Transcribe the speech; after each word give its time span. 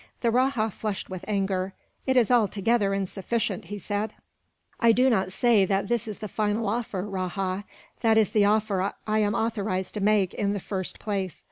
The 0.21 0.31
rajah 0.31 0.71
flushed 0.71 1.11
with 1.11 1.23
anger. 1.27 1.73
"It 2.07 2.17
is 2.17 2.31
altogether 2.31 2.91
insufficient," 2.91 3.65
he 3.65 3.77
said. 3.77 4.13
"I 4.79 4.93
do 4.93 5.11
not 5.11 5.31
say 5.31 5.63
that 5.63 5.91
is 5.91 6.17
the 6.17 6.27
final 6.27 6.67
offer, 6.67 7.03
Rajah; 7.07 7.65
that 8.01 8.17
is 8.17 8.31
the 8.31 8.45
offer 8.45 8.93
I 9.05 9.19
am 9.19 9.35
authorized 9.35 9.93
to 9.93 9.99
make, 9.99 10.33
in 10.33 10.53
the 10.53 10.59
first 10.59 10.97
place. 10.97 11.39